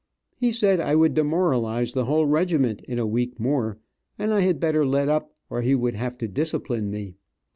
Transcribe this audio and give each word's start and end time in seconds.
He 0.35 0.51
said 0.51 0.79
I 0.79 0.95
would 0.95 1.13
demoralize 1.13 1.93
the 1.93 2.05
whole 2.05 2.25
regiment 2.25 2.81
in 2.87 2.97
a 2.97 3.05
week 3.05 3.39
more, 3.39 3.77
and 4.17 4.33
I 4.33 4.51
better 4.53 4.83
let 4.83 5.09
up 5.09 5.35
or 5.47 5.61
he 5.61 5.75
would 5.75 5.93
have 5.93 6.17
to 6.17 6.27
discipline 6.27 6.89
me. 6.89 7.13